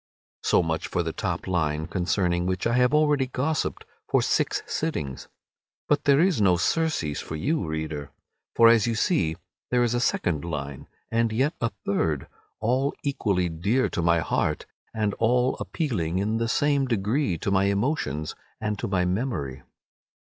[0.41, 5.27] So much for the top line, concerning which I have already gossipped for six sittings,
[5.87, 8.09] but there is no surcease for you, reader,
[8.55, 9.35] for as you see
[9.69, 12.25] there is a second line, and yet a third,
[12.59, 17.65] all equally dear to my heart, and all appealing in the same degree to my
[17.65, 19.61] emotions and to my memory.